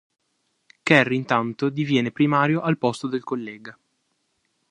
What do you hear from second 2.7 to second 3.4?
posto del